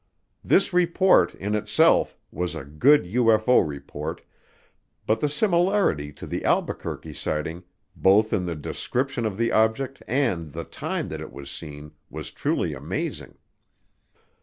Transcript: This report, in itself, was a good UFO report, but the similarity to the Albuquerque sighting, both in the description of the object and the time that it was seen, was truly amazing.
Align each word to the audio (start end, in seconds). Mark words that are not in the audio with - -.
This 0.43 0.73
report, 0.73 1.35
in 1.35 1.53
itself, 1.53 2.17
was 2.31 2.55
a 2.55 2.65
good 2.65 3.03
UFO 3.03 3.63
report, 3.67 4.23
but 5.05 5.19
the 5.19 5.29
similarity 5.29 6.11
to 6.13 6.25
the 6.25 6.43
Albuquerque 6.43 7.13
sighting, 7.13 7.63
both 7.95 8.33
in 8.33 8.47
the 8.47 8.55
description 8.55 9.27
of 9.27 9.37
the 9.37 9.51
object 9.51 10.01
and 10.07 10.53
the 10.53 10.63
time 10.63 11.09
that 11.09 11.21
it 11.21 11.31
was 11.31 11.51
seen, 11.51 11.91
was 12.09 12.31
truly 12.31 12.73
amazing. 12.73 13.35